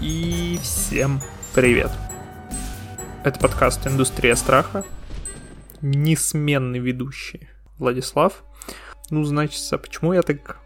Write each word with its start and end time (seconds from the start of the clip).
И 0.00 0.58
всем 0.62 1.20
привет! 1.54 1.90
Это 3.22 3.38
подкаст 3.38 3.86
«Индустрия 3.86 4.34
страха». 4.34 4.82
Несменный 5.82 6.78
ведущий 6.78 7.48
Владислав. 7.76 8.42
Ну, 9.10 9.24
значит, 9.24 9.60
а 9.72 9.76
почему 9.76 10.14
я 10.14 10.22
так 10.22 10.56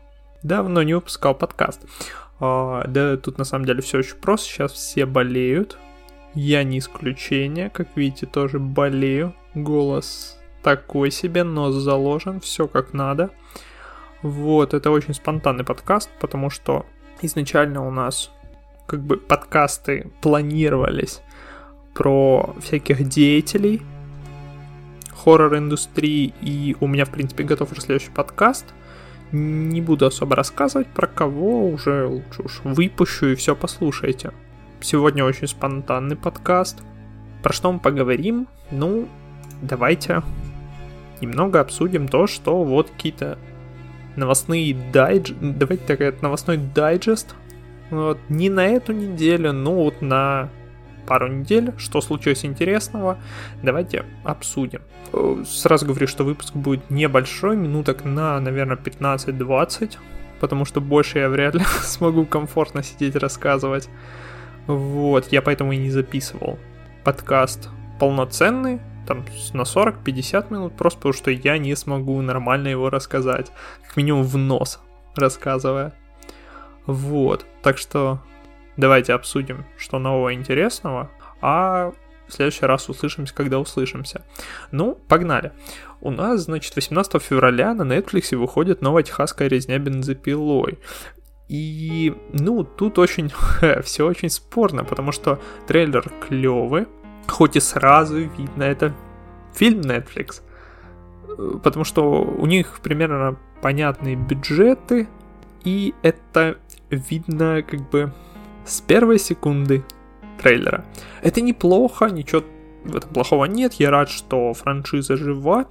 давно 0.45 0.85
не 0.85 0.95
выпускал 0.95 1.35
подкаст? 1.35 1.85
А, 2.39 2.87
да, 2.87 3.17
тут 3.17 3.39
на 3.39 3.45
самом 3.45 3.65
деле 3.65 3.83
все 3.83 3.99
очень 3.99 4.19
просто. 4.19 4.47
Сейчас 4.47 4.73
все 4.73 5.05
болеют. 5.05 5.79
Я 6.35 6.63
не 6.63 6.79
исключение. 6.79 7.71
Как 7.71 7.89
видите, 7.97 8.27
тоже 8.27 8.61
болею. 8.61 9.35
Голос 9.55 10.39
такой 10.63 11.11
себе, 11.11 11.43
нос 11.43 11.75
заложен, 11.75 12.41
все 12.41 12.69
как 12.69 12.93
надо. 12.93 13.31
Вот, 14.23 14.75
это 14.75 14.93
очень 14.93 15.13
спонтанный 15.13 15.65
подкаст, 15.65 16.09
потому 16.21 16.51
что 16.51 16.87
изначально 17.21 17.85
у 17.85 17.91
нас 17.91 18.31
как 18.87 19.03
бы 19.03 19.17
подкасты 19.17 20.11
планировались 20.21 21.21
про 21.95 22.55
всяких 22.61 23.09
деятелей 23.09 23.83
хоррор-индустрии, 25.25 26.35
и 26.41 26.77
у 26.81 26.87
меня, 26.87 27.05
в 27.05 27.11
принципе, 27.11 27.45
готов 27.45 27.73
уже 27.73 27.81
следующий 27.81 28.11
подкаст. 28.11 28.67
Не 29.33 29.81
буду 29.81 30.07
особо 30.07 30.37
рассказывать 30.37 30.87
про 30.89 31.07
кого, 31.07 31.69
уже 31.69 32.07
лучше 32.07 32.43
уж 32.43 32.61
выпущу 32.63 33.27
и 33.27 33.35
все 33.35 33.57
послушайте. 33.57 34.33
Сегодня 34.81 35.25
очень 35.25 35.49
спонтанный 35.49 36.17
подкаст. 36.17 36.83
Про 37.43 37.53
что 37.53 37.73
мы 37.73 37.79
поговорим? 37.79 38.49
Ну, 38.71 39.09
давайте 39.63 40.23
немного 41.21 41.61
обсудим 41.61 42.07
то, 42.07 42.27
что 42.27 42.63
вот 42.63 42.91
какие-то 42.91 43.39
новостные 44.17 44.75
дайдж... 44.93 45.33
Давайте 45.41 45.85
так, 45.87 46.01
это 46.01 46.23
новостной 46.23 46.59
дайджест. 46.59 47.35
Вот, 47.95 48.19
не 48.29 48.51
на 48.51 48.67
эту 48.67 48.93
неделю, 48.93 49.53
но 49.53 49.75
вот 49.75 50.03
на 50.03 50.51
пару 51.07 51.29
недель, 51.29 51.73
что 51.77 52.01
случилось 52.01 52.45
интересного, 52.45 53.19
давайте 53.63 54.05
обсудим. 54.25 54.83
Э, 55.13 55.45
сразу 55.47 55.87
говорю, 55.87 56.07
что 56.07 56.25
выпуск 56.25 56.55
будет 56.55 56.91
небольшой, 56.91 57.57
минуток 57.57 58.05
на, 58.05 58.41
наверное, 58.41 58.77
15-20, 58.77 59.99
потому 60.41 60.65
что 60.65 60.81
больше 60.81 61.21
я 61.21 61.29
вряд 61.29 61.55
ли 61.55 61.65
смогу 61.83 62.27
комфортно 62.27 62.83
сидеть 62.83 63.17
рассказывать. 63.17 63.89
Вот, 64.67 65.31
я 65.31 65.43
поэтому 65.43 65.73
и 65.73 65.77
не 65.77 65.91
записывал 65.91 66.59
подкаст 67.05 67.69
полноценный, 68.01 68.81
там 69.07 69.25
на 69.53 69.63
40-50 69.63 70.53
минут, 70.53 70.75
просто 70.75 70.99
потому 70.99 71.13
что 71.13 71.31
я 71.31 71.59
не 71.59 71.77
смогу 71.77 72.21
нормально 72.23 72.69
его 72.69 72.91
рассказать. 72.91 73.53
Как 73.87 73.97
минимум 73.97 74.23
в 74.25 74.37
нос 74.37 74.81
рассказывая. 75.15 75.93
Вот, 76.87 77.47
так 77.63 77.79
что 77.79 78.21
давайте 78.77 79.13
обсудим, 79.13 79.65
что 79.77 79.99
нового 79.99 80.35
интересного, 80.35 81.11
а 81.41 81.93
в 82.27 82.33
следующий 82.33 82.67
раз 82.67 82.89
услышимся, 82.89 83.35
когда 83.35 83.59
услышимся. 83.59 84.25
Ну, 84.71 84.95
погнали. 85.09 85.53
У 86.01 86.11
нас, 86.11 86.43
значит, 86.43 86.75
18 86.75 87.23
февраля 87.23 87.75
на 87.75 87.83
Netflix 87.83 88.37
выходит 88.37 88.83
новая 88.83 89.03
техасская 89.03 89.49
резня 89.49 89.79
бензопилой. 89.79 90.79
И, 91.49 92.15
ну, 92.33 92.65
тут 92.65 92.99
очень, 92.99 93.31
все 93.83 94.07
очень 94.07 94.31
спорно, 94.31 94.85
потому 94.85 95.13
что 95.13 95.41
трейлер 95.67 96.11
клевый, 96.27 96.87
хоть 97.27 97.57
и 97.57 97.61
сразу 97.61 98.17
видно, 98.19 98.63
это 98.63 98.95
фильм 99.55 99.81
Netflix, 99.81 100.41
потому 101.63 101.85
что 101.85 102.23
у 102.23 102.47
них 102.47 102.81
примерно 102.83 103.37
понятные 103.61 104.17
бюджеты, 104.17 105.09
и 105.65 105.95
это 106.03 106.59
видно 106.95 107.63
как 107.63 107.89
бы 107.91 108.13
с 108.65 108.81
первой 108.81 109.19
секунды 109.19 109.85
трейлера. 110.39 110.85
Это 111.23 111.41
неплохо, 111.41 112.07
ничего 112.07 112.43
в 112.85 112.97
этом 112.97 113.11
плохого 113.11 113.47
нет, 113.47 113.75
я 113.75 113.91
рад, 113.91 114.11
что 114.11 114.53
франшиза 114.53 115.17
жива, 115.17 115.67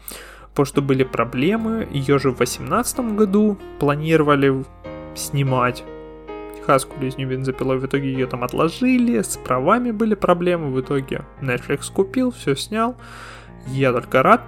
потому 0.50 0.66
что 0.66 0.82
были 0.82 1.04
проблемы, 1.04 1.88
ее 1.92 2.18
же 2.20 2.32
в 2.32 2.38
2018 2.38 3.00
году 3.16 3.58
планировали 3.80 4.66
снимать, 5.16 5.84
Техасскую 6.64 7.02
резню 7.02 7.28
бензопилой. 7.28 7.78
В 7.78 7.86
итоге 7.86 8.14
ее 8.14 8.26
там 8.26 8.44
отложили, 8.44 9.22
с 9.22 9.36
правами 9.36 9.92
были 9.92 10.16
проблемы. 10.16 10.72
В 10.72 10.80
итоге 10.80 11.26
Netflix 11.42 11.92
купил, 11.92 12.32
все 12.32 12.56
снял. 12.56 12.96
Я 13.68 13.92
только 13.92 14.24
рад. 14.24 14.42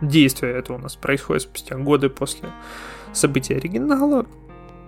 Действие 0.00 0.52
это 0.52 0.74
у 0.74 0.78
нас 0.78 0.94
происходит 0.94 1.42
спустя 1.42 1.76
годы 1.76 2.08
после 2.08 2.50
событий 3.12 3.54
оригинала. 3.54 4.26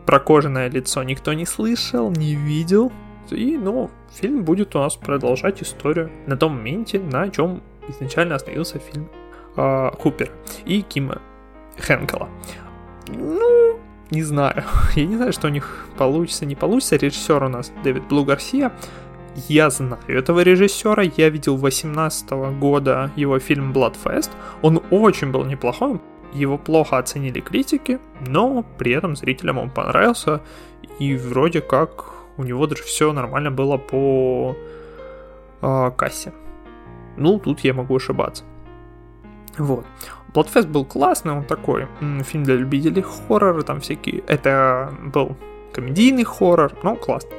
Про 0.08 0.20
кожаное 0.20 0.70
лицо 0.70 1.02
никто 1.02 1.34
не 1.34 1.44
слышал, 1.44 2.10
не 2.10 2.34
видел. 2.34 2.90
И, 3.30 3.58
ну, 3.58 3.90
фильм 4.10 4.42
будет 4.42 4.74
у 4.74 4.78
нас 4.78 4.96
продолжать 4.96 5.62
историю 5.62 6.10
на 6.26 6.34
том 6.34 6.56
моменте, 6.56 6.98
на 6.98 7.28
чем 7.28 7.62
изначально 7.88 8.36
остановился 8.36 8.78
фильм 8.78 9.10
э, 9.54 9.90
Хупер 9.98 10.30
и 10.64 10.80
Кима 10.80 11.20
Хэнкела. 11.76 12.30
Ну, 13.08 13.78
не 14.10 14.22
знаю. 14.22 14.64
Я 14.96 15.04
не 15.04 15.16
знаю, 15.16 15.34
что 15.34 15.48
у 15.48 15.50
них 15.50 15.86
получится, 15.98 16.46
не 16.46 16.54
получится. 16.54 16.96
Режиссер 16.96 17.44
у 17.44 17.48
нас 17.50 17.70
Дэвид 17.84 18.08
Блу 18.08 18.24
Гарсия. 18.24 18.72
Я 19.46 19.68
знаю 19.68 20.00
этого 20.08 20.40
режиссера, 20.40 21.02
я 21.02 21.28
видел 21.28 21.58
18 21.58 22.30
года 22.58 23.10
его 23.14 23.38
фильм 23.38 23.74
Bloodfest. 23.74 24.30
Он 24.62 24.82
очень 24.90 25.32
был 25.32 25.44
неплохой, 25.44 26.00
его 26.32 26.58
плохо 26.58 26.98
оценили 26.98 27.40
критики, 27.40 27.98
но 28.26 28.64
при 28.78 28.92
этом 28.92 29.16
зрителям 29.16 29.58
он 29.58 29.70
понравился, 29.70 30.40
и 30.98 31.16
вроде 31.16 31.60
как 31.60 32.12
у 32.36 32.44
него 32.44 32.66
даже 32.66 32.82
все 32.82 33.12
нормально 33.12 33.50
было 33.50 33.76
по 33.76 34.56
э, 35.60 35.90
кассе. 35.96 36.32
Ну, 37.16 37.38
тут 37.38 37.60
я 37.60 37.74
могу 37.74 37.96
ошибаться. 37.96 38.44
Вот. 39.58 39.84
Bloodfest 40.32 40.68
был 40.68 40.84
классный, 40.84 41.32
он 41.32 41.44
такой 41.44 41.88
фильм 42.24 42.44
для 42.44 42.54
любителей 42.54 43.02
хоррора, 43.02 43.62
там 43.62 43.80
всякие... 43.80 44.22
Это 44.26 44.92
был 45.02 45.36
комедийный 45.72 46.24
хоррор, 46.24 46.72
но 46.82 46.96
классно. 46.96 47.30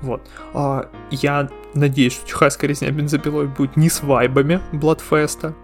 Вот. 0.00 0.22
А, 0.54 0.88
я 1.10 1.48
надеюсь, 1.74 2.12
что 2.12 2.26
техасская 2.26 2.68
резня 2.68 2.90
бензопилой 2.90 3.46
будет 3.46 3.76
не 3.76 3.88
с 3.88 4.02
вайбами 4.02 4.60
Bloodfest. 4.72 5.54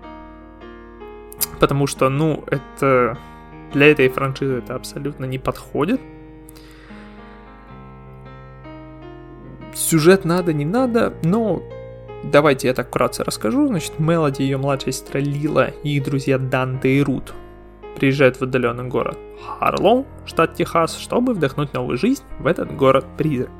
Потому 1.60 1.86
что, 1.86 2.08
ну, 2.08 2.44
это... 2.48 3.18
Для 3.72 3.90
этой 3.90 4.08
франшизы 4.08 4.58
это 4.58 4.74
абсолютно 4.74 5.24
не 5.24 5.38
подходит. 5.38 6.00
Сюжет 9.74 10.24
надо, 10.24 10.52
не 10.52 10.64
надо, 10.64 11.12
но 11.22 11.62
Давайте 12.24 12.68
я 12.68 12.74
так 12.74 12.88
вкратце 12.88 13.22
расскажу. 13.22 13.68
Значит, 13.68 13.98
Мелоди, 13.98 14.42
ее 14.42 14.56
младшая 14.56 14.92
сестра 14.92 15.20
Лила 15.20 15.68
и 15.82 15.96
их 15.96 16.04
друзья 16.04 16.38
Данте 16.38 16.96
и 16.96 17.02
Рут 17.02 17.32
приезжают 17.96 18.36
в 18.36 18.42
отдаленный 18.42 18.88
город 18.88 19.16
Харлоу, 19.58 20.06
штат 20.26 20.54
Техас, 20.54 20.96
чтобы 20.96 21.34
вдохнуть 21.34 21.72
новую 21.72 21.96
жизнь 21.96 22.22
в 22.38 22.46
этот 22.46 22.74
город-призрак. 22.76 23.50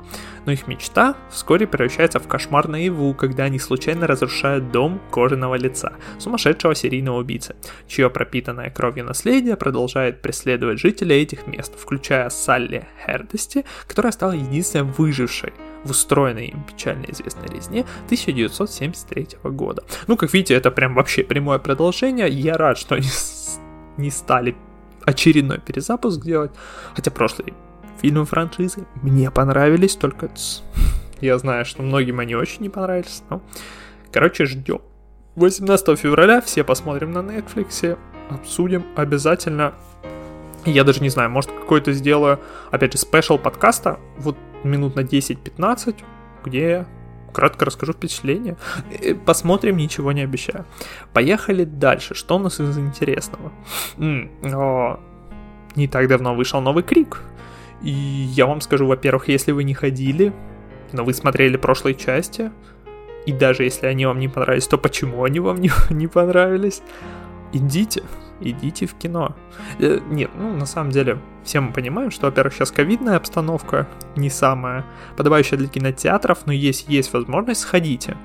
Но 0.47 0.53
их 0.53 0.65
мечта 0.65 1.17
вскоре 1.29 1.67
превращается 1.67 2.19
в 2.21 2.27
кошмар 2.29 2.69
наяву, 2.69 3.13
когда 3.13 3.43
они 3.43 3.59
случайно 3.59 4.07
разрушают 4.07 4.71
дом 4.71 5.01
кожаного 5.11 5.55
лица, 5.55 5.91
сумасшедшего 6.19 6.73
серийного 6.73 7.19
убийцы, 7.19 7.57
чье 7.85 8.09
пропитанное 8.09 8.69
кровью 8.69 9.03
наследие 9.03 9.57
продолжает 9.57 10.21
преследовать 10.21 10.79
жителей 10.79 11.21
этих 11.21 11.47
мест, 11.47 11.73
включая 11.77 12.29
Салли 12.29 12.87
Хердости, 13.05 13.65
которая 13.89 14.13
стала 14.13 14.31
единственной 14.31 14.85
выжившей 14.85 15.51
в 15.83 15.91
устроенной 15.91 16.47
им 16.47 16.63
печально 16.63 17.07
известной 17.09 17.49
резне 17.53 17.81
1973 18.05 19.27
года. 19.43 19.83
Ну, 20.07 20.15
как 20.15 20.33
видите, 20.33 20.53
это 20.53 20.71
прям 20.71 20.95
вообще 20.95 21.25
прямое 21.25 21.59
продолжение. 21.59 22.29
Я 22.29 22.57
рад, 22.57 22.77
что 22.77 22.95
они 22.95 23.09
не 23.97 24.11
стали 24.11 24.55
очередной 25.03 25.59
перезапуск 25.59 26.21
делать. 26.21 26.51
Хотя 26.95 27.11
прошлые 27.11 27.53
фильмы 28.01 28.25
франшизы 28.25 28.85
мне 29.01 29.31
понравились, 29.31 29.95
только 29.95 30.29
я 31.21 31.37
знаю, 31.37 31.65
что 31.65 31.81
многим 31.83 32.19
они 32.19 32.35
очень 32.35 32.61
не 32.61 32.69
понравились. 32.69 33.23
Но, 33.29 33.41
короче, 34.11 34.45
ждем. 34.45 34.81
18 35.35 35.99
февраля 35.99 36.41
все 36.41 36.63
посмотрим 36.63 37.11
на 37.11 37.19
Netflix, 37.19 37.97
обсудим 38.29 38.85
обязательно. 38.95 39.73
Я 40.65 40.83
даже 40.83 41.01
не 41.01 41.09
знаю, 41.09 41.29
может 41.29 41.51
какой-то 41.51 41.93
сделаю, 41.93 42.39
опять 42.71 42.91
же, 42.93 42.97
спешл 42.97 43.37
подкаста, 43.37 43.99
вот 44.17 44.35
минут 44.63 44.95
на 44.95 45.01
10-15, 45.01 45.95
где 46.43 46.69
я 46.69 46.85
кратко 47.33 47.65
расскажу 47.65 47.93
впечатление. 47.93 48.57
Посмотрим, 49.25 49.77
ничего 49.77 50.11
не 50.11 50.21
обещаю. 50.21 50.65
Поехали 51.13 51.65
дальше. 51.65 52.15
Что 52.15 52.35
у 52.37 52.39
нас 52.39 52.59
из 52.59 52.77
интересного? 52.77 53.51
О, 53.97 54.99
не 55.75 55.87
так 55.87 56.07
давно 56.07 56.33
вышел 56.33 56.61
новый 56.61 56.83
Крик. 56.83 57.21
И 57.81 57.91
я 57.91 58.45
вам 58.45 58.61
скажу, 58.61 58.87
во-первых, 58.87 59.27
если 59.29 59.51
вы 59.51 59.63
не 59.63 59.73
ходили, 59.73 60.33
но 60.91 61.03
вы 61.03 61.13
смотрели 61.13 61.57
прошлые 61.57 61.95
части, 61.95 62.51
и 63.25 63.31
даже 63.31 63.63
если 63.63 63.87
они 63.87 64.05
вам 64.05 64.19
не 64.19 64.27
понравились, 64.27 64.67
то 64.67 64.77
почему 64.77 65.23
они 65.23 65.39
вам 65.39 65.59
не, 65.59 65.69
не 65.89 66.07
понравились? 66.07 66.81
Идите, 67.53 68.03
идите 68.39 68.85
в 68.87 68.95
кино. 68.95 69.35
Э, 69.79 69.99
нет, 70.09 70.31
ну, 70.35 70.53
на 70.53 70.65
самом 70.65 70.91
деле, 70.91 71.19
все 71.43 71.59
мы 71.59 71.71
понимаем, 71.71 72.11
что, 72.11 72.27
во-первых, 72.27 72.53
сейчас 72.53 72.71
ковидная 72.71 73.17
обстановка 73.17 73.87
не 74.15 74.29
самая 74.29 74.85
подобающая 75.15 75.57
для 75.57 75.67
кинотеатров, 75.67 76.45
но 76.45 76.53
если 76.53 76.91
есть 76.91 77.13
возможность, 77.13 77.61
сходите. 77.61 78.17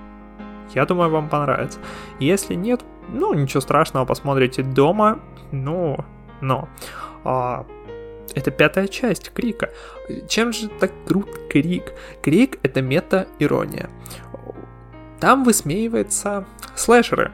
Я 0.75 0.87
думаю, 0.87 1.11
вам 1.11 1.29
понравится. 1.29 1.79
Если 2.19 2.55
нет, 2.55 2.83
ну, 3.09 3.35
ничего 3.35 3.61
страшного, 3.61 4.05
посмотрите 4.05 4.63
дома, 4.63 5.21
ну, 5.51 6.05
но... 6.41 6.69
А, 7.25 7.67
это 8.35 8.51
пятая 8.51 8.89
часть 8.89 9.31
Крика. 9.33 9.71
Чем 10.29 10.53
же 10.53 10.69
так 10.69 10.93
крут 11.07 11.29
Крик? 11.51 11.93
Крик— 12.23 12.59
это 12.63 12.83
мета-ирония. 12.83 13.91
Там 15.21 15.45
высмеиваются 15.45 16.47
слэшеры, 16.75 17.31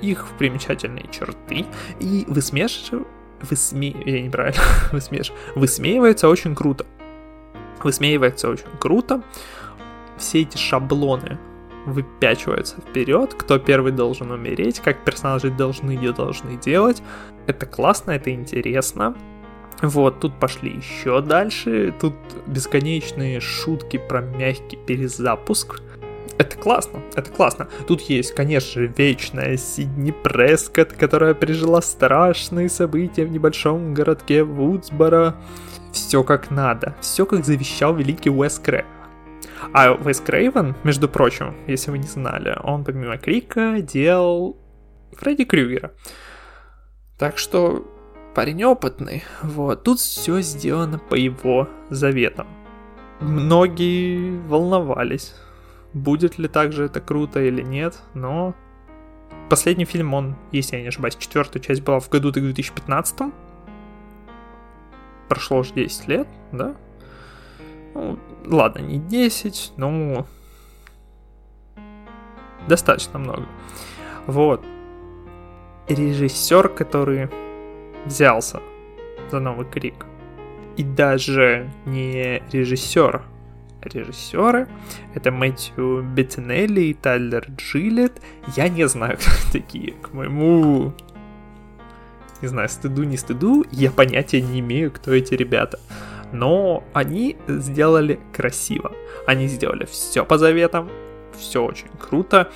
их 0.00 0.26
примечательные 0.38 1.06
черты, 1.10 1.66
и 2.00 2.24
высмеш... 2.28 2.90
Высме... 3.42 3.94
Я 4.06 4.22
неправильно 4.22 4.62
высмеш... 4.92 5.32
Высмеивается 5.54 6.28
очень 6.28 6.54
круто. 6.54 6.86
Высмеивается 7.82 8.48
очень 8.48 8.78
круто. 8.80 9.22
Все 10.16 10.40
эти 10.42 10.56
шаблоны 10.56 11.38
выпячиваются 11.86 12.76
вперед, 12.80 13.34
кто 13.34 13.58
первый 13.58 13.92
должен 13.92 14.30
умереть, 14.30 14.80
как 14.80 15.04
персонажи 15.04 15.50
должны 15.50 15.94
и 15.94 16.12
должны 16.12 16.56
делать. 16.56 17.02
Это 17.46 17.66
классно, 17.66 18.12
это 18.12 18.30
интересно. 18.30 19.14
Вот, 19.82 20.20
тут 20.20 20.38
пошли 20.38 20.76
еще 20.76 21.20
дальше, 21.20 21.94
тут 22.00 22.14
бесконечные 22.46 23.40
шутки 23.40 23.98
про 23.98 24.20
мягкий 24.22 24.76
перезапуск. 24.76 25.82
Это 26.38 26.56
классно, 26.56 27.00
это 27.14 27.30
классно. 27.30 27.68
Тут 27.86 28.02
есть, 28.02 28.34
конечно 28.34 28.82
же, 28.82 28.92
вечная 28.96 29.56
Сидни 29.56 30.10
Прескотт, 30.10 30.92
которая 30.92 31.34
пережила 31.34 31.80
страшные 31.80 32.68
события 32.68 33.24
в 33.24 33.30
небольшом 33.30 33.94
городке 33.94 34.44
Вудсборо. 34.44 35.36
Все 35.92 36.22
как 36.22 36.50
надо, 36.50 36.94
все 37.00 37.24
как 37.24 37.44
завещал 37.44 37.94
великий 37.94 38.30
Уэс 38.30 38.58
Крейвен. 38.58 38.86
А 39.72 39.92
Уэс 39.92 40.20
Крейвен, 40.20 40.74
между 40.84 41.08
прочим, 41.08 41.56
если 41.66 41.90
вы 41.90 41.98
не 41.98 42.06
знали, 42.06 42.58
он 42.62 42.84
помимо 42.84 43.16
Крика 43.16 43.80
делал 43.80 44.58
Фредди 45.12 45.44
Крюгера. 45.44 45.92
Так 47.18 47.38
что 47.38 47.86
парень 48.36 48.64
опытный. 48.64 49.24
Вот, 49.42 49.82
тут 49.82 49.98
все 49.98 50.42
сделано 50.42 50.98
по 50.98 51.14
его 51.14 51.70
заветам. 51.88 52.46
Многие 53.18 54.38
волновались, 54.46 55.34
будет 55.94 56.36
ли 56.36 56.46
также 56.46 56.84
это 56.84 57.00
круто 57.00 57.40
или 57.40 57.62
нет, 57.62 57.98
но 58.12 58.54
последний 59.48 59.86
фильм, 59.86 60.12
он, 60.12 60.36
если 60.52 60.76
я 60.76 60.82
не 60.82 60.88
ошибаюсь, 60.88 61.16
четвертая 61.16 61.62
часть 61.62 61.80
была 61.80 61.98
в 61.98 62.10
году 62.10 62.30
2015. 62.30 63.32
Прошло 65.30 65.60
уже 65.60 65.72
10 65.72 66.08
лет, 66.08 66.28
да? 66.52 66.76
Ну, 67.94 68.18
ладно, 68.44 68.80
не 68.80 68.98
10, 68.98 69.72
но 69.78 70.26
достаточно 72.68 73.18
много. 73.18 73.46
Вот. 74.26 74.62
Режиссер, 75.88 76.68
который 76.68 77.30
взялся 78.06 78.60
за 79.30 79.40
новый 79.40 79.66
крик. 79.66 80.06
И 80.76 80.82
даже 80.82 81.70
не 81.86 82.42
режиссер, 82.52 83.22
режиссеры. 83.82 84.68
Это 85.14 85.30
Мэтью 85.30 86.02
Беттинелли 86.02 86.82
и 86.82 86.94
Тайлер 86.94 87.46
Джилет. 87.56 88.20
Я 88.56 88.68
не 88.68 88.86
знаю, 88.88 89.16
кто 89.20 89.30
такие. 89.52 89.92
К 89.94 90.12
моему, 90.12 90.92
не 92.42 92.48
знаю, 92.48 92.68
стыду, 92.68 93.04
не 93.04 93.16
стыду, 93.16 93.64
я 93.70 93.90
понятия 93.90 94.40
не 94.40 94.60
имею, 94.60 94.90
кто 94.90 95.12
эти 95.12 95.34
ребята. 95.34 95.78
Но 96.32 96.84
они 96.92 97.36
сделали 97.46 98.20
красиво. 98.32 98.92
Они 99.26 99.46
сделали 99.46 99.86
все 99.86 100.24
по 100.24 100.38
заветам, 100.38 100.90
все 101.38 101.64
очень 101.64 101.88
круто. 101.98 102.50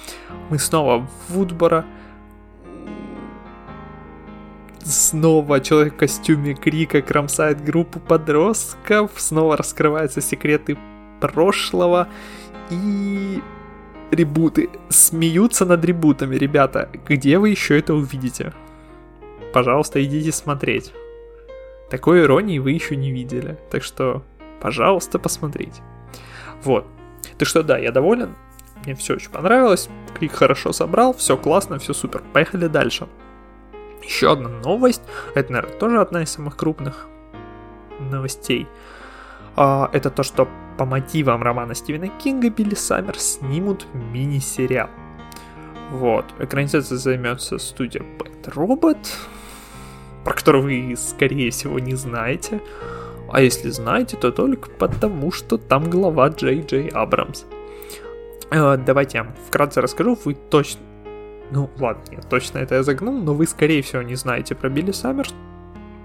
Мы 0.51 0.59
снова 0.59 0.99
в 0.99 1.33
Вудбора 1.33 1.85
снова 4.91 5.61
человек 5.61 5.95
в 5.95 5.97
костюме 5.99 6.55
Крика 6.55 7.03
кромсает 7.03 7.65
группу 7.65 8.01
подростков, 8.01 9.13
снова 9.17 9.57
раскрываются 9.57 10.21
секреты 10.21 10.77
прошлого 11.21 12.09
и 12.71 13.43
ребуты. 14.11 14.71
Смеются 14.89 15.65
над 15.65 15.85
ребутами, 15.85 16.37
ребята. 16.37 16.91
Где 17.09 17.39
вы 17.39 17.51
еще 17.51 17.79
это 17.79 17.95
увидите? 17.95 18.53
Пожалуйста, 19.53 20.03
идите 20.05 20.33
смотреть. 20.33 20.93
Такой 21.91 22.23
иронии 22.23 22.59
вы 22.59 22.73
еще 22.73 22.97
не 22.97 23.11
видели. 23.13 23.59
Так 23.71 23.83
что, 23.83 24.23
пожалуйста, 24.61 25.19
посмотрите. 25.19 25.83
Вот. 26.63 26.87
Так 27.39 27.49
что 27.49 27.63
да, 27.63 27.79
я 27.79 27.91
доволен. 27.91 28.35
Мне 28.85 28.95
все 28.95 29.15
очень 29.15 29.31
понравилось. 29.31 29.89
Крик 30.19 30.33
хорошо 30.33 30.73
собрал, 30.73 31.15
все 31.15 31.37
классно, 31.37 31.79
все 31.79 31.93
супер. 31.93 32.23
Поехали 32.33 32.67
дальше. 32.67 33.09
Еще 34.03 34.33
одна 34.33 34.49
новость, 34.49 35.03
это, 35.35 35.53
наверное, 35.53 35.79
тоже 35.79 36.01
одна 36.01 36.23
из 36.23 36.31
самых 36.31 36.57
крупных 36.57 37.07
новостей. 37.99 38.67
А, 39.57 39.91
это 39.93 40.11
то, 40.11 40.23
что 40.23 40.49
по 40.79 40.85
мотивам 40.85 41.43
романа 41.43 41.75
Стивена 41.75 42.09
Кинга 42.09 42.51
Билли 42.51 42.75
Саммер 42.75 43.19
снимут 43.19 43.87
мини-сериал. 43.93 44.89
Вот, 45.91 46.25
экранизацией 46.39 46.99
займется 46.99 47.59
студия 47.59 48.03
Bad 48.03 48.55
Robot, 48.55 48.99
про 50.25 50.35
которую 50.35 50.65
вы, 50.65 50.97
скорее 50.97 51.51
всего, 51.51 51.79
не 51.79 51.95
знаете. 51.95 52.61
А 53.33 53.43
если 53.43 53.71
знаете, 53.71 54.17
то 54.17 54.31
только 54.31 54.71
потому, 54.71 55.31
что 55.33 55.57
там 55.59 55.91
глава 55.91 56.29
Джей 56.29 56.63
Джей 56.63 56.89
Абрамс. 56.89 57.45
Э, 58.51 58.77
давайте 58.77 59.19
я 59.19 59.35
вкратце 59.47 59.81
расскажу, 59.81 60.19
вы 60.25 60.35
точно 60.35 60.81
ну, 61.51 61.71
ладно, 61.79 62.03
нет, 62.11 62.27
точно 62.29 62.59
это 62.59 62.77
я 62.77 62.83
загнул, 62.83 63.21
но 63.21 63.35
вы, 63.35 63.47
скорее 63.47 63.83
всего, 63.83 64.03
не 64.03 64.15
знаете 64.15 64.55
про 64.55 64.69
Билли 64.69 64.93
Саммерс, 64.93 65.35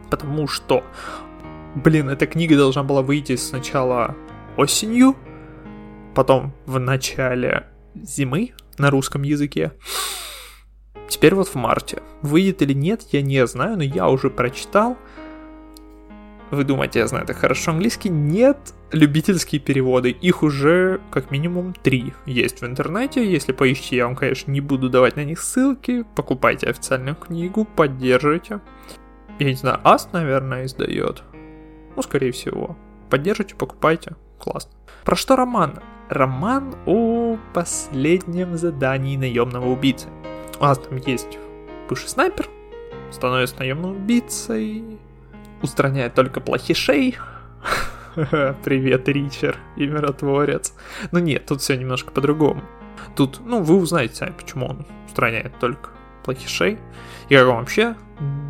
потому 0.10 0.48
что, 0.48 0.84
блин, 1.76 2.10
эта 2.10 2.26
книга 2.26 2.58
должна 2.58 2.84
была 2.84 3.02
выйти 3.02 3.36
сначала 3.36 4.16
осенью, 4.58 5.16
потом 6.16 6.54
в 6.66 6.80
начале 6.80 7.68
зимы 7.94 8.54
на 8.78 8.90
русском 8.90 9.24
языке. 9.24 9.72
Теперь 11.08 11.36
вот 11.36 11.48
в 11.48 11.56
марте. 11.56 12.02
Выйдет 12.22 12.62
или 12.62 12.74
нет, 12.74 13.04
я 13.12 13.22
не 13.22 13.46
знаю, 13.46 13.78
но 13.78 13.84
я 13.84 14.10
уже 14.10 14.30
прочитал. 14.30 14.98
Вы 16.52 16.64
думаете, 16.64 17.00
я 17.00 17.08
знаю 17.08 17.26
это 17.26 17.34
хорошо 17.34 17.72
английский? 17.72 18.10
Нет, 18.10 18.58
любительские 18.92 19.60
переводы. 19.60 20.12
Их 20.12 20.44
уже 20.44 21.02
как 21.12 21.32
минимум 21.32 21.74
три 21.74 22.14
есть 22.26 22.62
в 22.62 22.66
интернете. 22.66 23.30
Если 23.30 23.52
поищите, 23.52 23.98
я 23.98 24.06
вам, 24.06 24.16
конечно, 24.16 24.52
не 24.52 24.62
буду 24.62 24.90
давать 24.90 25.16
на 25.16 25.24
них 25.24 25.42
ссылки. 25.42 26.06
Покупайте 26.16 26.68
официальную 26.68 27.16
книгу, 27.16 27.66
поддержите. 27.66 28.62
Я 29.40 29.48
не 29.48 29.56
знаю, 29.56 29.80
Аст, 29.84 30.14
наверное, 30.14 30.66
издает. 30.66 31.24
Ну, 31.96 32.02
скорее 32.02 32.32
всего. 32.32 32.78
Поддержите, 33.10 33.56
покупайте. 33.56 34.16
Классно. 34.40 34.72
Про 35.04 35.16
что 35.16 35.36
роман? 35.36 35.80
Роман 36.10 36.76
о 36.86 37.38
последнем 37.54 38.58
задании 38.58 39.18
наемного 39.18 39.68
убийцы. 39.68 40.08
У 40.60 40.64
нас 40.64 40.78
там 40.78 40.98
есть 40.98 41.38
бывший 41.90 42.10
снайпер, 42.10 42.48
становится 43.12 43.58
наемным 43.60 43.92
убийцей, 43.92 45.00
устраняет 45.62 46.14
только 46.14 46.40
плохишей. 46.42 47.18
Привет, 48.64 49.10
Ричард 49.10 49.60
и 49.76 49.88
миротворец. 49.88 50.74
Но 51.12 51.20
ну 51.20 51.26
нет, 51.26 51.46
тут 51.46 51.60
все 51.60 51.76
немножко 51.76 52.12
по-другому. 52.12 52.62
Тут, 53.16 53.42
ну, 53.46 53.62
вы 53.62 53.76
узнаете 53.76 54.16
сами, 54.16 54.32
почему 54.32 54.68
он 54.68 54.86
устраняет 55.06 55.60
только 55.60 55.90
плохишей. 56.24 56.80
И 57.28 57.36
как 57.36 57.48
он 57.48 57.58
вообще 57.58 57.96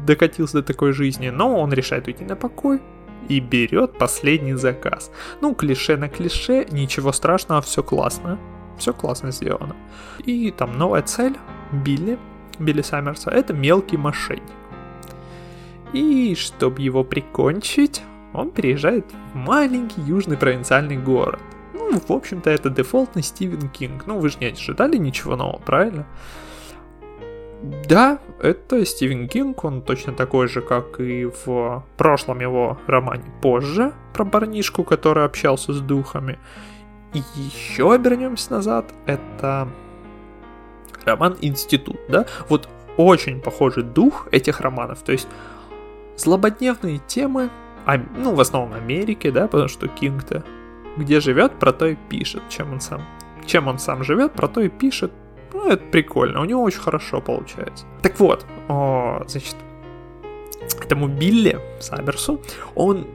докатился 0.05 0.61
до 0.61 0.63
такой 0.63 0.91
жизни. 0.91 1.29
Но 1.29 1.59
он 1.59 1.73
решает 1.73 2.07
уйти 2.07 2.23
на 2.23 2.35
покой 2.35 2.79
и 3.27 3.39
берет 3.39 3.97
последний 3.97 4.53
заказ. 4.53 5.11
Ну, 5.41 5.55
клише 5.55 5.97
на 5.97 6.09
клише, 6.09 6.67
ничего 6.69 7.11
страшного, 7.11 7.61
все 7.61 7.81
классно. 7.81 8.37
Все 8.77 8.93
классно 8.93 9.31
сделано. 9.31 9.75
И 10.25 10.51
там 10.51 10.77
новая 10.77 11.01
цель 11.01 11.37
Билли, 11.71 12.19
Билли 12.59 12.83
Саммерса, 12.83 13.31
это 13.31 13.53
мелкий 13.53 13.97
мошенник. 13.97 14.43
И 15.91 16.35
чтобы 16.35 16.81
его 16.83 17.03
прикончить, 17.03 18.03
он 18.35 18.51
переезжает 18.51 19.05
в 19.33 19.35
маленький 19.35 20.01
южный 20.01 20.37
провинциальный 20.37 20.97
город. 20.97 21.39
Ну, 21.73 21.99
в 21.99 22.11
общем-то, 22.11 22.49
это 22.49 22.69
дефолтный 22.69 23.23
Стивен 23.23 23.69
Кинг. 23.69 24.05
Ну, 24.07 24.19
вы 24.19 24.29
же 24.29 24.37
не 24.39 24.47
ожидали 24.47 24.97
ничего 24.97 25.35
нового, 25.35 25.59
правильно? 25.59 26.05
Да, 27.87 28.19
это 28.41 28.85
Стивен 28.85 29.27
Кинг, 29.27 29.63
он 29.63 29.81
точно 29.81 30.13
такой 30.13 30.47
же, 30.47 30.61
как 30.61 30.99
и 30.99 31.25
в 31.25 31.83
прошлом 31.97 32.39
его 32.41 32.77
романе 32.85 33.25
позже, 33.41 33.93
про 34.13 34.25
парнишку, 34.25 34.83
который 34.83 35.25
общался 35.25 35.73
с 35.73 35.79
духами. 35.79 36.37
И 37.13 37.21
еще 37.35 37.93
обернемся 37.93 38.53
назад, 38.53 38.93
это 39.05 39.67
роман 41.05 41.37
«Институт», 41.41 41.97
да? 42.09 42.25
Вот 42.49 42.67
очень 42.97 43.41
похожий 43.41 43.83
дух 43.83 44.27
этих 44.31 44.59
романов. 44.59 45.01
То 45.01 45.11
есть 45.11 45.27
злободневные 46.17 46.99
темы, 47.07 47.49
а, 47.85 47.97
ну, 48.17 48.33
в 48.33 48.39
основном 48.39 48.73
Америки, 48.73 49.29
да, 49.29 49.47
потому 49.47 49.67
что 49.67 49.87
Кинг-то 49.87 50.43
где 50.97 51.19
живет, 51.19 51.59
про 51.59 51.73
то 51.73 51.87
и 51.87 51.95
пишет, 51.95 52.43
чем 52.49 52.73
он 52.73 52.79
сам. 52.79 53.01
Чем 53.45 53.67
он 53.67 53.79
сам 53.79 54.03
живет, 54.03 54.33
про 54.33 54.47
то 54.47 54.61
и 54.61 54.69
пишет. 54.69 55.11
Ну, 55.53 55.67
это 55.69 55.83
прикольно, 55.83 56.41
у 56.41 56.45
него 56.45 56.63
очень 56.63 56.79
хорошо 56.79 57.21
получается. 57.21 57.85
Так 58.01 58.19
вот, 58.19 58.45
о, 58.67 59.23
значит, 59.27 59.55
этому 60.83 61.07
Билли 61.07 61.59
Саберсу, 61.79 62.41
он 62.75 63.07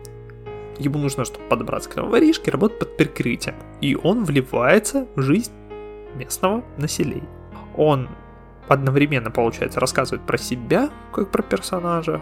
ему 0.79 0.99
нужно, 0.99 1.25
чтобы 1.25 1.45
подобраться 1.49 1.91
к 1.91 1.93
этому 1.93 2.09
воришке, 2.09 2.51
работать 2.51 2.79
под 2.79 2.97
прикрытием. 2.97 3.57
И 3.81 3.97
он 4.03 4.25
вливается 4.25 5.07
в 5.17 5.23
жизнь 5.23 5.53
местного 6.15 6.65
населения. 6.79 7.29
Он 7.77 8.09
одновременно, 8.69 9.31
получается, 9.31 9.81
рассказывает 9.81 10.27
про 10.27 10.39
себя, 10.39 10.91
как 11.13 11.31
про 11.31 11.43
персонажа. 11.43 12.21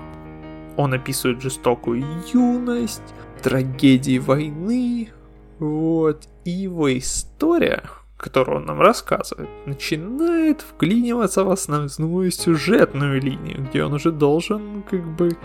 Он 0.79 0.95
описывает 0.95 1.43
жестокую 1.43 2.05
юность, 2.33 3.03
трагедии 3.43 4.19
войны. 4.19 5.11
Вот. 5.59 6.29
И 6.45 6.51
его 6.51 6.97
история, 6.97 7.83
которую 8.17 8.59
он 8.59 8.67
нам 8.67 8.81
рассказывает, 8.81 9.51
начинает 9.67 10.63
вклиниваться 10.63 11.45
в 11.45 11.51
основную 11.51 12.31
сюжетную 12.31 13.21
линию, 13.21 13.67
где 13.69 13.85
он 13.85 13.93
уже 13.93 14.13
должен, 14.13 14.83
как 14.89 15.05
бы, 15.05 15.37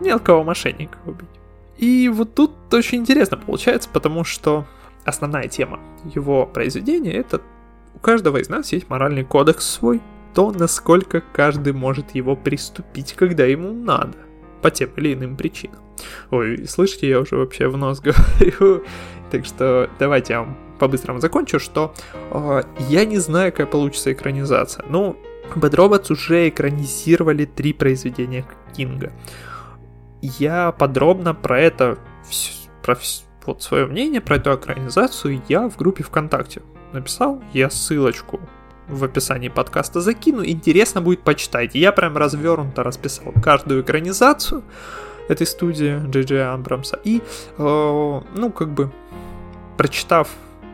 мелкого 0.00 0.42
мошенника 0.42 0.98
убить. 1.06 1.28
И 1.78 2.08
вот 2.08 2.34
тут 2.34 2.52
очень 2.74 2.98
интересно 2.98 3.36
получается, 3.36 3.88
потому 3.90 4.24
что 4.24 4.66
основная 5.04 5.48
тема 5.48 5.80
его 6.14 6.44
произведения 6.44 7.12
это 7.12 7.40
у 7.94 7.98
каждого 7.98 8.38
из 8.38 8.48
нас 8.48 8.72
есть 8.72 8.88
моральный 8.90 9.24
кодекс 9.24 9.64
свой, 9.64 10.00
то, 10.34 10.50
насколько 10.50 11.20
каждый 11.20 11.72
может 11.72 12.14
его 12.14 12.34
приступить, 12.36 13.12
когда 13.14 13.44
ему 13.44 13.72
надо, 13.72 14.18
по 14.62 14.70
тем 14.70 14.90
или 14.96 15.14
иным 15.14 15.36
причинам. 15.36 15.80
Ой, 16.30 16.66
слышите, 16.66 17.08
я 17.08 17.20
уже 17.20 17.36
вообще 17.36 17.68
в 17.68 17.76
нос 17.76 18.00
говорю, 18.40 18.84
так 19.30 19.44
что 19.44 19.90
давайте 19.98 20.34
я 20.34 20.40
вам 20.40 20.56
по-быстрому 20.78 21.20
закончу, 21.20 21.58
что 21.60 21.94
э, 22.30 22.62
я 22.88 23.04
не 23.04 23.18
знаю, 23.18 23.52
какая 23.52 23.66
получится 23.66 24.12
экранизация. 24.12 24.84
Ну, 24.88 25.16
Bad 25.54 25.74
Robots 25.74 26.12
уже 26.12 26.48
экранизировали 26.48 27.44
три 27.44 27.72
произведения 27.72 28.44
Кинга. 28.74 29.12
Я 30.22 30.72
подробно 30.72 31.34
про 31.34 31.60
это, 31.60 31.98
про 32.82 32.96
вот 33.44 33.62
свое 33.62 33.86
мнение 33.86 34.20
про 34.20 34.36
эту 34.36 34.54
экранизацию 34.54 35.42
я 35.48 35.68
в 35.68 35.76
группе 35.76 36.04
ВКонтакте 36.04 36.62
написал. 36.92 37.42
Я 37.52 37.70
ссылочку 37.70 38.40
в 38.88 39.04
описании 39.04 39.48
подкаста 39.48 40.00
закину. 40.00 40.44
Интересно 40.44 41.00
будет 41.00 41.22
почитать. 41.22 41.74
Я 41.74 41.92
прям 41.92 42.16
развернуто 42.16 42.82
расписал 42.82 43.32
каждую 43.42 43.82
экранизацию 43.82 44.62
этой 45.28 45.46
студии 45.46 46.00
Джей 46.10 46.44
Амбрамса. 46.44 46.98
И, 47.04 47.22
э, 47.58 48.20
ну, 48.34 48.50
как 48.50 48.70
бы, 48.70 48.90
прочитав 49.76 50.28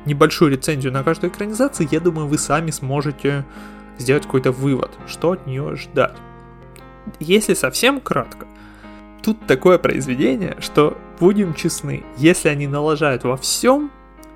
небольшую 0.05 0.51
рецензию 0.51 0.93
на 0.93 1.03
каждую 1.05 1.31
экранизацию, 1.31 1.89
я 1.91 2.01
думаю, 2.01 2.27
вы 2.27 2.39
сами 2.39 2.71
сможете 2.71 3.45
сделать 3.99 4.25
какой-то 4.25 4.53
вывод, 4.53 4.91
что 5.07 5.33
от 5.33 5.47
нее 5.47 5.77
ждать. 5.77 6.17
Если 7.21 7.55
совсем 7.55 8.01
кратко, 8.01 8.47
тут 9.23 9.47
такое 9.47 9.79
произведение, 9.79 10.57
что, 10.61 10.97
будем 11.19 11.55
честны, 11.55 12.05
если 12.17 12.49
они 12.49 12.67
налажают 12.67 13.25
во 13.25 13.37
всем, 13.37 13.91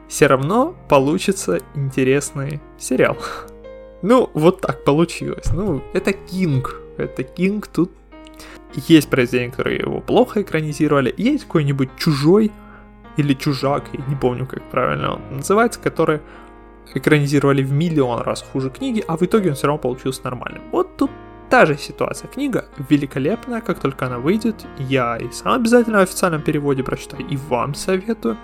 все 0.09 0.27
равно 0.27 0.75
получится 0.89 1.61
интересный 1.75 2.61
сериал. 2.79 3.17
Ну, 4.03 4.31
вот 4.35 4.61
так 4.61 4.85
получилось. 4.85 5.51
Ну, 5.53 5.83
это 5.95 6.13
Кинг. 6.13 6.81
Это 6.99 7.23
Кинг, 7.23 7.69
тут 7.69 7.91
есть 8.75 9.09
произведения, 9.11 9.51
которые 9.51 9.81
его 9.81 10.01
плохо 10.01 10.43
экранизировали, 10.43 11.15
есть 11.17 11.45
какой-нибудь 11.45 11.91
чужой 11.97 12.51
или 13.17 13.35
чужак, 13.35 13.85
я 13.93 14.05
не 14.07 14.17
помню, 14.17 14.47
как 14.47 14.63
правильно 14.71 15.15
он 15.15 15.37
называется, 15.37 15.81
который 15.81 16.21
экранизировали 16.95 17.63
в 17.63 17.73
миллион 17.73 18.23
раз 18.23 18.43
хуже 18.43 18.71
книги, 18.71 19.05
а 19.07 19.17
в 19.17 19.23
итоге 19.23 19.51
он 19.51 19.57
все 19.57 19.67
равно 19.67 19.79
получился 19.79 20.23
нормальным. 20.25 20.63
Вот 20.73 20.97
тут 20.97 21.11
та 21.51 21.67
же 21.67 21.77
ситуация. 21.77 22.29
Книга 22.29 22.65
великолепная, 22.89 23.61
как 23.61 23.79
только 23.79 24.07
она 24.07 24.19
выйдет, 24.19 24.67
я 24.79 25.17
и 25.19 25.31
сам 25.31 25.55
обязательно 25.55 25.99
в 25.99 26.03
официальном 26.03 26.43
переводе 26.43 26.83
прочитаю, 26.83 27.27
и 27.27 27.37
вам 27.37 27.75
советую. 27.75 28.37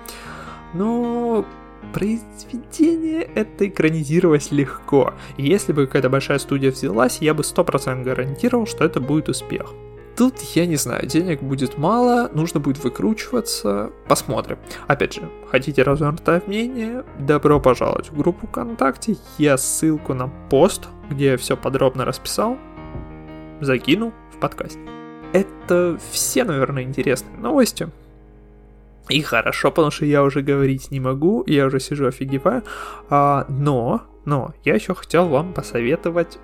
Но 0.74 1.46
произведение 1.92 3.22
это 3.22 3.68
экранизировать 3.68 4.52
легко. 4.52 5.14
И 5.36 5.46
если 5.46 5.72
бы 5.72 5.86
какая-то 5.86 6.10
большая 6.10 6.38
студия 6.38 6.70
взялась, 6.70 7.18
я 7.20 7.34
бы 7.34 7.42
100% 7.42 8.02
гарантировал, 8.02 8.66
что 8.66 8.84
это 8.84 9.00
будет 9.00 9.28
успех. 9.28 9.72
Тут, 10.16 10.40
я 10.56 10.66
не 10.66 10.74
знаю, 10.74 11.06
денег 11.06 11.42
будет 11.42 11.78
мало, 11.78 12.28
нужно 12.34 12.58
будет 12.58 12.82
выкручиваться, 12.82 13.92
посмотрим. 14.08 14.58
Опять 14.88 15.14
же, 15.14 15.30
хотите 15.48 15.84
развернутое 15.84 16.42
мнение, 16.44 17.04
добро 17.20 17.60
пожаловать 17.60 18.10
в 18.10 18.18
группу 18.18 18.48
ВКонтакте, 18.48 19.16
я 19.38 19.56
ссылку 19.56 20.14
на 20.14 20.26
пост, 20.50 20.88
где 21.08 21.26
я 21.26 21.36
все 21.36 21.56
подробно 21.56 22.04
расписал, 22.04 22.58
закину 23.60 24.12
в 24.34 24.40
подкасте. 24.40 24.80
Это 25.32 25.98
все, 26.10 26.42
наверное, 26.42 26.82
интересные 26.82 27.38
новости. 27.38 27.88
И 29.08 29.22
хорошо, 29.22 29.70
потому 29.70 29.90
что 29.90 30.04
я 30.04 30.22
уже 30.22 30.42
говорить 30.42 30.90
не 30.90 31.00
могу, 31.00 31.44
я 31.46 31.66
уже 31.66 31.80
сижу 31.80 32.06
офигеваю. 32.06 32.62
А, 33.08 33.46
но, 33.48 34.02
но, 34.24 34.54
я 34.64 34.74
еще 34.74 34.94
хотел 34.94 35.28
вам 35.28 35.54
посоветовать 35.54 36.38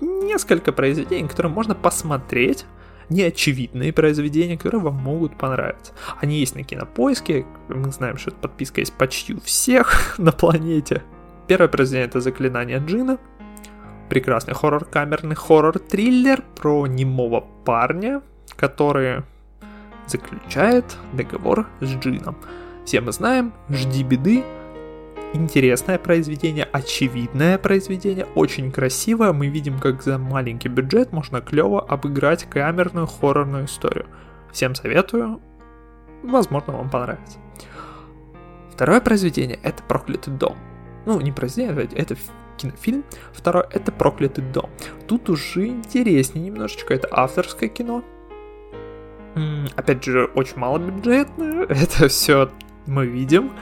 несколько 0.00 0.72
произведений, 0.72 1.28
которые 1.28 1.52
можно 1.52 1.74
посмотреть 1.74 2.66
неочевидные 3.08 3.92
произведения, 3.92 4.56
которые 4.56 4.80
вам 4.80 4.94
могут 4.96 5.38
понравиться. 5.38 5.92
Они 6.20 6.38
есть 6.38 6.56
на 6.56 6.64
кинопоиске, 6.64 7.46
мы 7.68 7.92
знаем, 7.92 8.16
что 8.16 8.32
подписка 8.32 8.80
есть 8.80 8.92
почти 8.94 9.34
у 9.34 9.40
всех 9.40 10.14
на 10.18 10.32
планете. 10.32 11.02
Первое 11.46 11.68
произведение 11.68 12.08
это 12.08 12.20
«Заклинание 12.20 12.82
Джина», 12.84 13.18
прекрасный 14.08 14.54
хоррор-камерный 14.54 15.36
хоррор-триллер 15.36 16.42
про 16.56 16.86
немого 16.86 17.46
парня, 17.64 18.22
который 18.56 19.22
заключает 20.06 20.96
договор 21.12 21.66
с 21.80 21.86
Джином. 21.86 22.36
Все 22.84 23.00
мы 23.00 23.12
знаем, 23.12 23.52
жди 23.68 24.04
беды, 24.04 24.44
интересное 25.32 25.98
произведение, 25.98 26.64
очевидное 26.64 27.58
произведение, 27.58 28.26
очень 28.34 28.70
красивое. 28.72 29.32
Мы 29.32 29.48
видим, 29.48 29.78
как 29.78 30.02
за 30.02 30.18
маленький 30.18 30.68
бюджет 30.68 31.12
можно 31.12 31.40
клево 31.40 31.80
обыграть 31.80 32.44
камерную 32.44 33.06
хоррорную 33.06 33.66
историю. 33.66 34.06
Всем 34.52 34.74
советую, 34.74 35.40
возможно, 36.22 36.74
вам 36.74 36.90
понравится. 36.90 37.38
Второе 38.70 39.00
произведение 39.00 39.58
это 39.62 39.82
«Проклятый 39.82 40.34
дом». 40.34 40.56
Ну, 41.06 41.20
не 41.20 41.32
произведение, 41.32 41.88
это 41.94 42.16
кинофильм. 42.56 43.04
Второе 43.32 43.66
это 43.72 43.90
«Проклятый 43.92 44.44
дом». 44.44 44.70
Тут 45.08 45.30
уже 45.30 45.68
интереснее 45.68 46.44
немножечко, 46.44 46.94
это 46.94 47.08
авторское 47.10 47.68
кино. 47.68 48.04
Опять 49.76 50.04
же, 50.04 50.24
очень 50.34 50.58
малобюджетное, 50.58 51.66
это 51.68 52.08
все 52.08 52.50
мы 52.86 53.06
видим. 53.06 53.52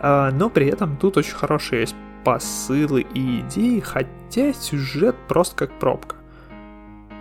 А, 0.00 0.30
но 0.32 0.50
при 0.50 0.66
этом 0.66 0.96
тут 0.96 1.16
очень 1.16 1.34
хорошие 1.34 1.82
есть 1.82 1.94
посылы 2.24 3.06
и 3.14 3.40
идеи, 3.40 3.80
хотя 3.80 4.52
сюжет 4.52 5.16
просто 5.28 5.56
как 5.56 5.78
пробка. 5.78 6.16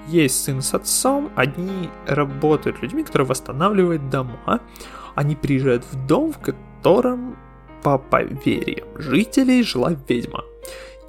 Есть 0.08 0.44
сын 0.44 0.62
с 0.62 0.74
отцом, 0.74 1.30
они 1.36 1.89
работают 2.08 2.82
людьми, 2.82 3.04
которые 3.04 3.28
восстанавливают 3.28 4.10
дома. 4.10 4.62
Они 5.13 5.36
приезжают 5.36 5.86
в 5.86 6.08
дом, 6.08 6.34
в 6.34 6.39
котором, 6.39 7.38
по 7.84 8.00
поверьям 8.00 8.88
жителей, 8.96 9.62
жила 9.62 9.92
ведьма. 10.08 10.46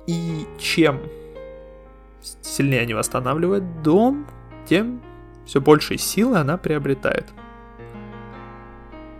И 0.06 0.46
чем 0.58 1.00
сильнее 2.42 2.82
они 2.82 2.92
восстанавливают 2.92 3.82
дом, 3.82 4.26
тем 4.66 5.00
все 5.44 5.60
больше 5.60 5.96
силы 5.98 6.38
она 6.38 6.56
приобретает. 6.56 7.26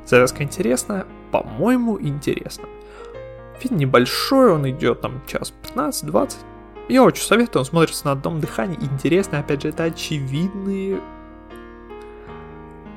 Завязка 0.05 0.43
интересная, 0.43 1.07
по-моему, 1.31 2.01
интересно. 2.01 2.69
Фильм 3.61 3.77
небольшой, 3.77 4.53
он 4.53 4.69
идет 4.69 5.01
там 5.01 5.23
час 5.27 5.53
15-20. 5.75 6.37
Я 6.89 7.05
очень 7.05 7.23
советую, 7.23 7.61
он 7.61 7.67
смотрится 7.67 8.07
на 8.07 8.13
одном 8.13 8.41
дыхании. 8.41 8.79
Интересно, 8.81 9.39
опять 9.39 9.63
же, 9.63 9.69
это 9.69 9.85
очевидные... 9.85 11.01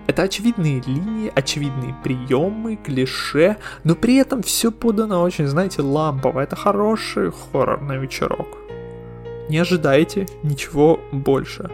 Это 0.07 0.23
очевидные 0.23 0.81
линии, 0.81 1.31
очевидные 1.33 1.95
приемы, 2.03 2.75
клише, 2.75 3.57
но 3.83 3.95
при 3.95 4.15
этом 4.15 4.41
все 4.41 4.71
подано 4.71 5.21
очень, 5.21 5.47
знаете, 5.47 5.81
лампово. 5.81 6.39
Это 6.39 6.55
хороший 6.55 7.31
хоррорный 7.31 7.99
вечерок. 7.99 8.57
Не 9.49 9.59
ожидайте 9.59 10.27
ничего 10.41 10.99
больше. 11.11 11.69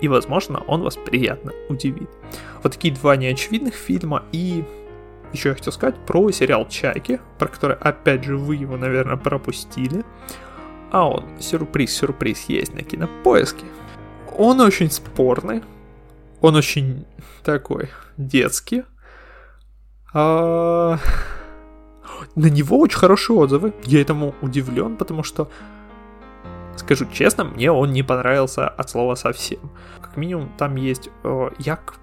И, 0.00 0.08
возможно, 0.08 0.60
он 0.66 0.82
вас 0.82 0.96
приятно 0.96 1.52
удивит. 1.68 2.10
Вот 2.62 2.72
такие 2.72 2.94
два 2.94 3.16
неочевидных 3.16 3.74
фильма 3.74 4.24
и 4.32 4.64
еще 5.32 5.50
я 5.50 5.54
хотел 5.54 5.72
сказать 5.72 5.94
про 6.06 6.30
сериал 6.32 6.66
«Чайки», 6.68 7.20
про 7.38 7.48
который, 7.48 7.76
опять 7.76 8.24
же, 8.24 8.36
вы 8.36 8.56
его, 8.56 8.76
наверное, 8.76 9.16
пропустили. 9.16 10.04
А 10.90 11.08
он, 11.08 11.24
сюрприз-сюрприз, 11.38 12.48
есть 12.48 12.74
на 12.74 12.82
кинопоиске. 12.82 13.64
Он 14.36 14.60
очень 14.60 14.90
спорный. 14.90 15.62
Он 16.40 16.56
очень 16.56 17.06
такой 17.44 17.90
детский. 18.16 18.82
А... 20.12 20.98
На 22.34 22.46
него 22.46 22.78
очень 22.78 22.98
хорошие 22.98 23.36
отзывы. 23.36 23.72
Я 23.84 24.00
этому 24.00 24.34
удивлен, 24.42 24.96
потому 24.96 25.22
что, 25.22 25.48
скажу 26.80 27.06
честно, 27.12 27.44
мне 27.44 27.70
он 27.70 27.92
не 27.92 28.02
понравился 28.02 28.68
от 28.68 28.90
слова 28.90 29.14
совсем. 29.14 29.70
Как 30.00 30.16
минимум, 30.16 30.50
там 30.58 30.76
есть... 30.76 31.10
Э, 31.22 31.50
я 31.58 31.76
к 31.76 31.94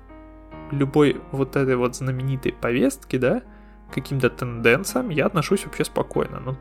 любой 0.71 1.21
вот 1.31 1.55
этой 1.55 1.75
вот 1.75 1.95
знаменитой 1.95 2.53
повестке, 2.53 3.17
да, 3.17 3.41
каким-то 3.93 4.29
тенденциям 4.29 5.09
я 5.09 5.25
отношусь 5.25 5.65
вообще 5.65 5.85
спокойно. 5.85 6.39
Но 6.39 6.57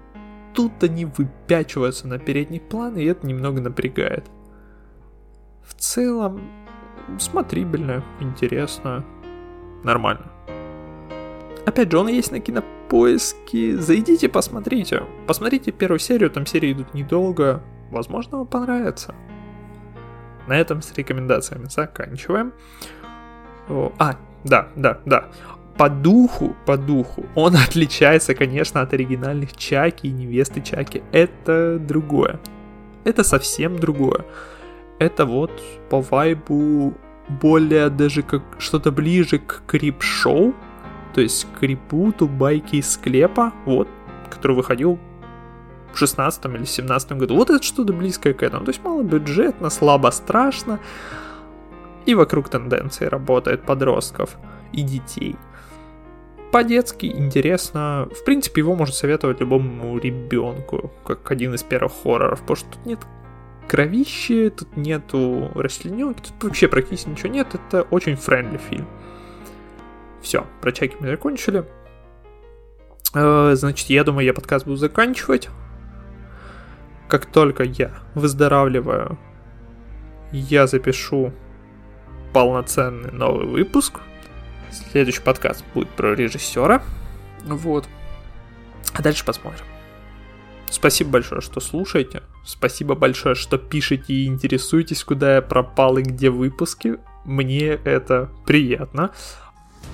тут 0.55 0.83
они 0.83 1.05
выпячиваются 1.05 2.09
на 2.09 2.19
передний 2.19 2.61
план, 2.61 2.97
и 2.97 3.05
это 3.05 3.27
немного 3.27 3.61
напрягает. 3.61 4.25
В 5.63 5.75
целом, 5.75 6.41
смотрибельно, 7.19 8.05
интересно, 8.21 9.05
нормально. 9.83 10.31
Опять 11.67 11.91
же, 11.91 11.99
он 11.99 12.07
есть 12.07 12.31
на 12.31 12.39
кинопоиске. 12.39 13.77
Зайдите, 13.77 14.29
посмотрите. 14.29 15.03
Посмотрите 15.27 15.73
первую 15.73 15.99
серию, 15.99 16.31
там 16.31 16.47
серии 16.47 16.73
идут 16.73 16.95
недолго. 16.95 17.63
Возможно, 17.91 18.39
вам 18.39 18.47
понравится. 18.47 19.15
На 20.47 20.57
этом 20.57 20.83
с 20.83 20.93
рекомендациями 20.95 21.67
заканчиваем. 21.67 22.53
А, 23.69 24.17
да, 24.45 24.69
да, 24.77 25.01
да. 25.05 25.27
По 25.77 25.91
духу, 25.91 26.57
по 26.65 26.77
духу, 26.77 27.27
он 27.35 27.57
отличается, 27.69 28.35
конечно, 28.35 28.81
от 28.81 28.93
оригинальных 28.93 29.57
Чаки 29.57 30.07
и 30.07 30.13
невесты 30.13 30.63
Чаки. 30.63 31.03
Это 31.13 31.79
другое. 31.79 32.41
Это 33.05 33.25
совсем 33.25 33.79
другое. 33.79 34.25
Это 34.99 35.27
вот 35.27 35.51
по 35.91 36.01
вайбу 36.01 36.95
более 37.29 37.91
даже 37.91 38.23
как 38.23 38.43
что-то 38.59 38.91
ближе 38.93 39.39
к 39.39 39.63
крип-шоу, 39.67 40.55
то 41.13 41.21
есть 41.21 41.47
к 41.59 41.63
репуту 41.63 42.29
байки 42.29 42.77
из 42.77 42.93
склепа, 42.93 43.53
вот, 43.65 43.89
который 44.31 44.57
выходил 44.57 44.99
16 45.97 46.45
или 46.47 46.65
17 46.65 47.13
году. 47.13 47.37
Вот 47.37 47.51
это 47.51 47.63
что-то 47.63 47.93
близкое 47.93 48.35
к 48.35 48.43
этому. 48.43 48.65
То 48.65 48.71
есть 48.71 48.83
малобюджетно, 48.83 49.71
слабо 49.71 50.11
страшно. 50.11 50.81
И 52.07 52.15
вокруг 52.15 52.49
тенденции 52.49 53.07
работает 53.07 53.63
подростков 53.63 54.37
и 54.73 54.83
детей. 54.83 55.37
По-детски 56.53 57.07
интересно. 57.07 58.09
В 58.13 58.25
принципе, 58.25 58.61
его 58.61 58.77
можно 58.77 58.95
советовать 58.95 59.41
любому 59.41 59.99
ребенку, 59.99 60.93
как 61.05 61.31
один 61.31 61.55
из 61.55 61.63
первых 61.63 61.93
хорроров, 62.03 62.41
потому 62.41 62.57
что 62.57 62.71
тут 62.71 62.87
нет 62.87 63.01
кровищи, 63.69 64.51
тут 64.51 64.77
нету 64.77 65.51
расчлененки, 65.55 66.21
тут 66.21 66.45
вообще 66.45 66.69
практически 66.69 67.09
ничего 67.09 67.29
нет. 67.29 67.49
Это 67.55 67.83
очень 67.91 68.17
френдли 68.17 68.59
фильм. 68.59 68.87
Все, 70.23 70.47
про 70.61 70.73
чайки 70.73 70.97
мы 71.01 71.09
закончили. 71.09 71.65
Э, 73.15 73.53
значит, 73.55 73.91
я 73.91 74.05
думаю, 74.05 74.25
я 74.25 74.33
подкаст 74.33 74.65
буду 74.65 74.77
заканчивать. 74.77 75.49
Как 77.09 77.27
только 77.27 77.63
я 77.63 77.93
выздоравливаю, 78.15 79.19
я 80.33 80.67
запишу 80.67 81.33
полноценный 82.33 83.13
новый 83.13 83.47
выпуск. 83.47 84.01
Следующий 84.91 85.23
подкаст 85.23 85.65
будет 85.73 85.89
про 85.91 86.15
режиссера. 86.15 86.83
Вот. 87.45 87.89
А 88.93 89.03
дальше 89.03 89.25
посмотрим. 89.25 89.65
Спасибо 90.69 91.11
большое, 91.11 91.41
что 91.41 91.61
слушаете. 91.61 92.23
Спасибо 92.45 92.97
большое, 92.97 93.37
что 93.37 93.57
пишете 93.57 94.13
и 94.13 94.27
интересуетесь, 94.27 95.05
куда 95.05 95.37
я 95.37 95.43
пропал 95.43 95.99
и 95.99 96.03
где 96.03 96.29
выпуски. 96.29 96.97
Мне 97.25 97.69
это 97.69 98.31
приятно 98.47 99.13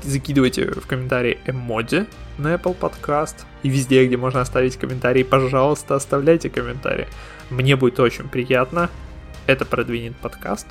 закидывайте 0.03 0.67
в 0.67 0.87
комментарии 0.87 1.39
эмодзи 1.47 2.07
на 2.39 2.55
Apple 2.55 2.77
Podcast 2.79 3.45
и 3.63 3.69
везде, 3.69 4.07
где 4.07 4.17
можно 4.17 4.41
оставить 4.41 4.77
комментарий, 4.77 5.25
пожалуйста, 5.25 5.95
оставляйте 5.95 6.51
комментарии. 6.51 7.07
Мне 7.51 7.77
будет 7.77 8.01
очень 8.01 8.29
приятно. 8.29 8.91
Это 9.47 9.65
продвинет 9.65 10.17
подкаст. 10.17 10.67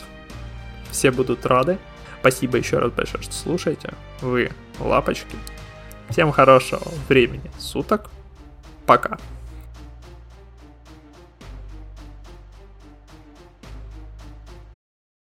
Все 0.92 1.12
будут 1.12 1.46
рады. 1.46 1.78
Спасибо 2.20 2.58
еще 2.58 2.80
раз 2.80 2.92
большое, 2.92 3.24
что 3.24 3.34
слушаете. 3.34 3.94
Вы 4.22 4.52
лапочки. 4.80 5.36
Всем 6.10 6.32
хорошего 6.32 6.82
времени 7.08 7.50
суток. 7.58 8.10
Пока. 8.86 9.18